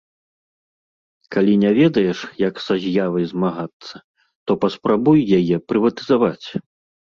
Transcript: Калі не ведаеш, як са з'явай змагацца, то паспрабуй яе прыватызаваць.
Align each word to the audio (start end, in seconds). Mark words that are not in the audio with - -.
Калі 1.35 1.53
не 1.63 1.71
ведаеш, 1.79 2.19
як 2.47 2.55
са 2.69 2.73
з'явай 2.87 3.29
змагацца, 3.33 3.95
то 4.49 4.59
паспрабуй 4.67 5.19
яе 5.39 5.63
прыватызаваць. 5.69 6.47